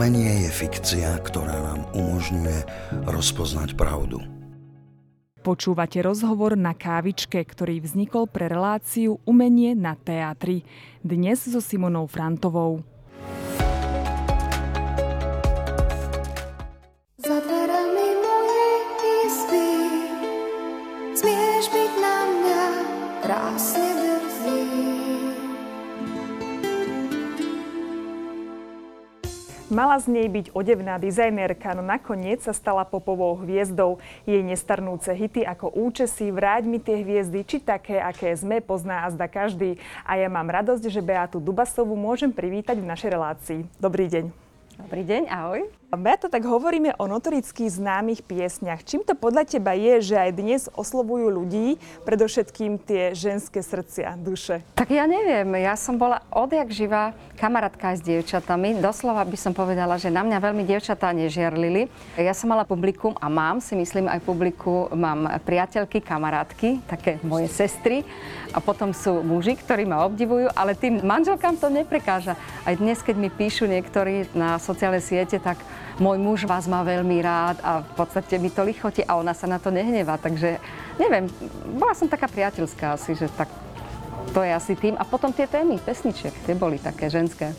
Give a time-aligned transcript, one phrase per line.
[0.00, 2.64] Umenie je fikcia, ktorá nám umožňuje
[3.04, 4.24] rozpoznať pravdu.
[5.44, 10.64] Počúvate rozhovor na kávičke, ktorý vznikol pre reláciu Umenie na teatri.
[11.04, 12.80] Dnes so Simonou Frantovou.
[29.70, 34.02] Mala z nej byť odevná dizajnérka, no nakoniec sa stala popovou hviezdou.
[34.26, 39.14] Jej nestarnúce hity ako účesy, vráť mi tie hviezdy, či také, aké sme, pozná a
[39.14, 39.78] zda každý.
[40.02, 43.60] A ja mám radosť, že Beatu Dubasovú môžem privítať v našej relácii.
[43.78, 44.24] Dobrý deň.
[44.90, 45.79] Dobrý deň, ahoj.
[45.90, 48.86] Beata, tak hovoríme o notoricky známych piesniach.
[48.86, 54.62] Čím to podľa teba je, že aj dnes oslovujú ľudí, predovšetkým tie ženské srdcia, duše?
[54.78, 58.78] Tak ja neviem, ja som bola odjak živá kamarátka s dievčatami.
[58.78, 61.90] Doslova by som povedala, že na mňa veľmi dievčatá nežiarlili.
[62.14, 67.50] Ja som mala publikum a mám, si myslím, aj publiku, mám priateľky, kamarátky, také moje
[67.50, 68.06] sestry.
[68.54, 72.38] A potom sú muži, ktorí ma obdivujú, ale tým manželkám to neprekáža.
[72.62, 75.58] Aj dnes, keď mi píšu niektorí na sociálnej siete, tak
[76.00, 79.44] môj muž vás má veľmi rád a v podstate mi to lichotí a ona sa
[79.44, 80.16] na to nehnevá.
[80.16, 80.56] Takže
[80.96, 81.28] neviem,
[81.76, 83.52] bola som taká priateľská asi, že tak
[84.32, 84.96] to je asi tým.
[84.96, 87.52] A potom tie témy pesničiek, tie boli také ženské.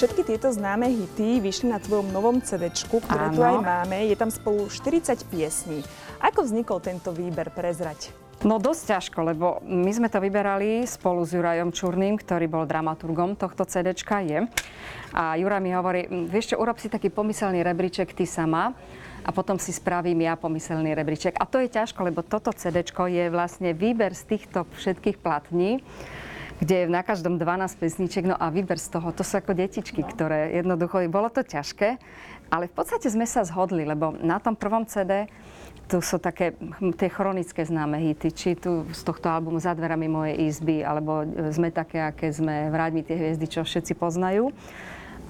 [0.00, 3.36] Všetky tieto známe hity vyšli na tvojom novom CD, ktoré Áno.
[3.36, 4.08] tu aj máme.
[4.08, 5.84] Je tam spolu 40 piesní.
[6.24, 8.08] Ako vznikol tento výber prezrať?
[8.40, 13.36] No dosť ťažko, lebo my sme to vyberali spolu s Jurajom Čurným, ktorý bol dramaturgom
[13.36, 14.48] tohto CD je.
[15.12, 18.72] A Jura mi hovorí, vieš čo, urob si taký pomyselný rebríček ty sama
[19.20, 21.36] a potom si spravím ja pomyselný rebríček.
[21.36, 25.84] A to je ťažko, lebo toto CD je vlastne výber z týchto všetkých platní
[26.60, 30.04] kde je na každom 12 pesniček, no a výber z toho, to sú ako detičky,
[30.04, 31.96] ktoré jednoducho, bolo to ťažké,
[32.52, 35.24] ale v podstate sme sa zhodli, lebo na tom prvom CD
[35.90, 40.06] tu sú také hm, tie chronické známe hity, či tu z tohto albumu Za dverami
[40.06, 44.54] mojej izby, alebo Sme také, aké sme, Vráť mi tie hviezdy, čo všetci poznajú.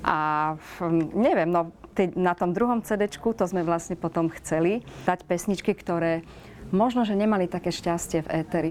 [0.05, 1.73] A hm, neviem, no
[2.17, 6.25] na tom druhom CD to sme vlastne potom chceli dať pesničky, ktoré
[6.73, 8.71] možno, že nemali také šťastie v éteri.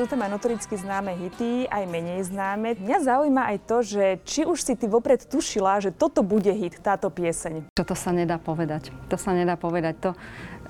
[0.00, 2.72] Sú tam aj notoricky známe hity, aj menej známe.
[2.80, 6.80] Mňa zaujíma aj to, že či už si ty vopred tušila, že toto bude hit,
[6.80, 7.68] táto pieseň.
[7.76, 8.88] To sa nedá povedať.
[9.12, 10.00] To sa nedá povedať.
[10.00, 10.10] To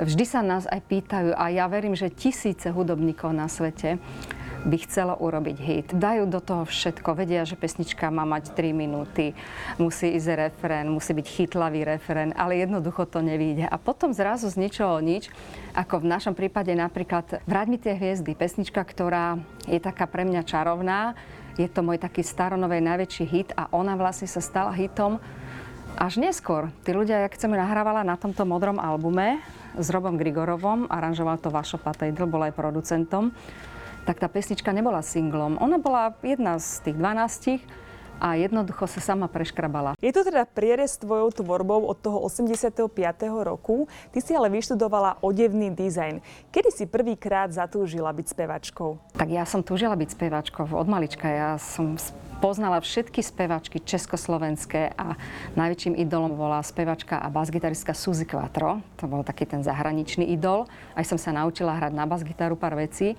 [0.02, 4.02] vždy sa nás aj pýtajú a ja verím, že tisíce hudobníkov na svete
[4.64, 5.88] by chcelo urobiť hit.
[5.96, 9.32] Dajú do toho všetko, vedia, že pesnička má mať 3 minúty,
[9.80, 13.64] musí ísť refrén, musí byť chytlavý refrén, ale jednoducho to nevíde.
[13.64, 15.32] A potom zrazu z ničoho nič,
[15.72, 20.42] ako v našom prípade napríklad Vráť mi tie hviezdy, pesnička, ktorá je taká pre mňa
[20.44, 21.16] čarovná,
[21.56, 25.20] je to môj taký staronovej najväčší hit a ona vlastne sa stala hitom
[25.98, 26.70] až neskôr.
[26.86, 29.42] Tí ľudia, jak chceme nahrávala na tomto modrom albume
[29.74, 33.34] s Robom Grigorovom, aranžoval to Vašo Patejdl, bol aj producentom,
[34.10, 35.54] tak tá pesnička nebola singlom.
[35.62, 37.62] Ona bola jedna z tých 12
[38.18, 39.94] a jednoducho sa sama preškrabala.
[40.02, 42.90] Je to teda prierez tvojou tvorbou od toho 85.
[43.46, 43.86] roku.
[44.10, 46.18] Ty si ale vyštudovala odevný dizajn.
[46.50, 49.14] Kedy si prvýkrát zatúžila byť spevačkou?
[49.14, 51.30] Tak ja som túžila byť spevačkou od malička.
[51.30, 51.94] Ja som
[52.42, 55.14] poznala všetky spevačky československé a
[55.54, 58.82] najväčším idolom bola spevačka a basgitaristka Suzy Quattro.
[58.98, 60.66] To bol taký ten zahraničný idol.
[60.98, 63.14] Aj som sa naučila hrať na basgitaru pár vecí.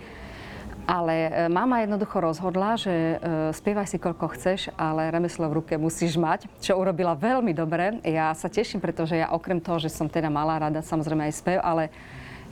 [0.90, 3.16] Ale e, mama jednoducho rozhodla, že e,
[3.53, 8.02] spievaj si koľko chceš, ale remeslo v ruke musíš mať, čo urobila veľmi dobre.
[8.02, 11.59] Ja sa teším, pretože ja okrem toho, že som teda mala rada samozrejme aj spev,
[11.61, 11.94] ale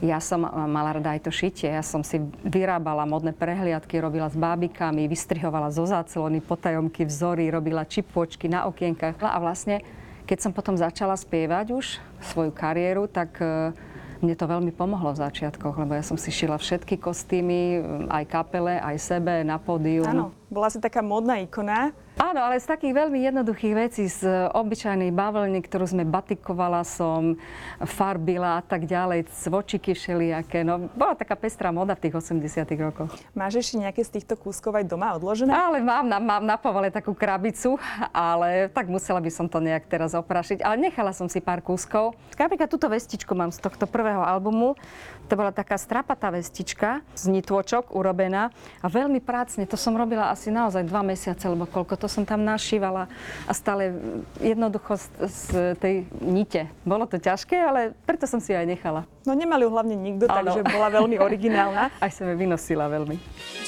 [0.00, 1.68] ja som mala rada aj to šitie.
[1.68, 7.84] Ja som si vyrábala modné prehliadky, robila s bábikami, vystrihovala zo záclony, potajomky, vzory, robila
[7.84, 9.20] čipočky na okienkach.
[9.20, 9.84] A vlastne,
[10.24, 12.00] keď som potom začala spievať už
[12.32, 13.76] svoju kariéru, tak e,
[14.20, 17.80] mne to veľmi pomohlo v začiatkoch, lebo ja som si šila všetky kostýmy,
[18.12, 20.04] aj kapele, aj sebe, na pódium.
[20.04, 21.92] Áno, bola si taká modná ikona.
[22.20, 27.40] Áno, ale z takých veľmi jednoduchých vecí, z obyčajnej bavlny, ktorú sme batikovala som,
[27.80, 30.60] farbila a tak ďalej, cvočiky všelijaké.
[30.60, 33.08] No, bola taká pestrá moda v tých 80 rokoch.
[33.32, 35.48] Máš ešte nejaké z týchto kúskov aj doma odložené?
[35.48, 37.80] Ale mám na, mám na povole takú krabicu,
[38.12, 40.60] ale tak musela by som to nejak teraz oprašiť.
[40.60, 42.12] Ale nechala som si pár kúskov.
[42.36, 44.76] Napríklad túto vestičku mám z tohto prvého albumu.
[45.32, 48.52] To bola taká strapatá vestička z nitôčok urobená
[48.84, 49.64] a veľmi prácne.
[49.64, 53.06] To som robila asi naozaj dva mesiace, lebo koľko to som tam našívala
[53.46, 53.94] a stále
[54.42, 55.42] jednoducho z, z
[55.78, 56.66] tej nite.
[56.82, 59.06] Bolo to ťažké, ale preto som si aj nechala.
[59.22, 60.50] No nemali ju hlavne nikto, ano.
[60.50, 61.94] takže bola veľmi originálna.
[62.04, 63.16] aj som ju vynosila veľmi.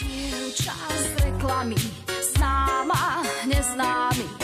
[0.02, 1.78] Dievča z reklamy,
[2.34, 4.41] známa, neznámy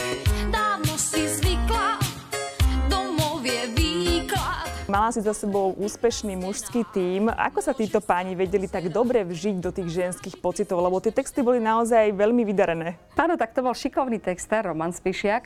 [4.88, 7.28] Mala si za sebou úspešný mužský tím.
[7.28, 10.80] Ako sa títo páni vedeli tak dobre vžiť do tých ženských pocitov?
[10.80, 12.96] Lebo tie texty boli naozaj veľmi vydarené.
[13.12, 15.44] Áno, tak to bol šikovný texter, Roman Spišiak,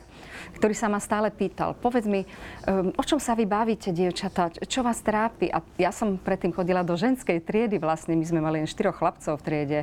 [0.55, 1.75] ktorý sa ma stále pýtal.
[1.75, 4.47] Povedz mi, um, o čom sa vy bavíte, dievčatá?
[4.63, 5.51] Čo vás trápi?
[5.51, 8.15] A ja som predtým chodila do ženskej triedy vlastne.
[8.15, 9.79] My sme mali len štyroch chlapcov v triede.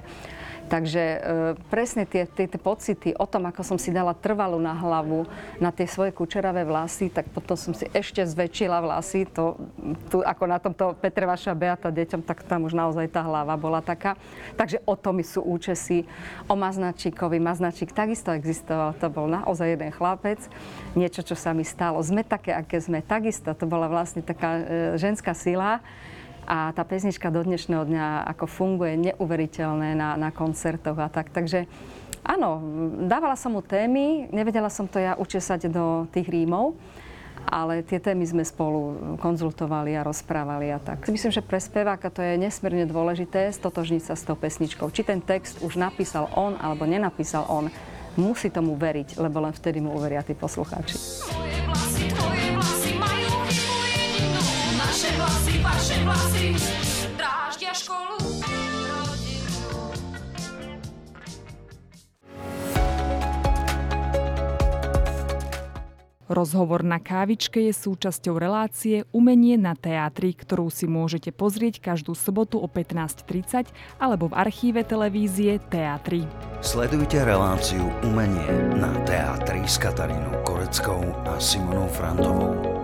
[0.71, 1.19] Takže e,
[1.67, 5.27] presne tie, tie, tie pocity o tom, ako som si dala trvalú na hlavu,
[5.59, 9.27] na tie svoje kučeravé vlasy, tak potom som si ešte zväčšila vlasy.
[9.35, 9.59] To,
[10.07, 13.83] tu, ako na tomto Petre vaša Beata deťom, tak tam už naozaj tá hlava bola
[13.83, 14.15] taká.
[14.55, 16.07] Takže o tom sú účesy.
[16.47, 17.43] O Maznačíkovi.
[17.43, 18.95] Maznačík takisto existoval.
[19.03, 20.39] To bol naozaj jeden chlapec.
[20.95, 21.99] Niečo, čo sa mi stalo.
[21.99, 23.03] Sme také, aké sme.
[23.03, 23.51] Takisto.
[23.59, 24.63] To bola vlastne taká e,
[25.03, 25.83] ženská sila
[26.47, 28.07] a tá pesnička do dnešného dňa
[28.37, 31.33] ako funguje neuveriteľné na, na koncertoch a tak.
[31.33, 31.65] Takže
[32.25, 32.61] áno,
[33.09, 36.77] dávala som mu témy, nevedela som to ja učesať do tých rímov,
[37.49, 41.09] ale tie témy sme spolu konzultovali a rozprávali a tak.
[41.09, 44.93] Myslím, že pre speváka to je nesmierne dôležité stotožniť sa s tou pesničkou.
[44.93, 47.73] Či ten text už napísal on alebo nenapísal on,
[48.19, 51.10] musí tomu veriť, lebo len vtedy mu uveria tí poslucháči.
[56.01, 56.57] Vlasy
[57.21, 58.17] dráždia školu.
[66.31, 72.63] Rozhovor na kávičke je súčasťou relácie Umenie na teatri, ktorú si môžete pozrieť každú sobotu
[72.63, 73.67] o 15.30
[73.99, 76.23] alebo v archíve televízie Teatry.
[76.63, 82.80] Sledujte reláciu Umenie na teatri s Katarínou Koreckou a Simonou Frantovou.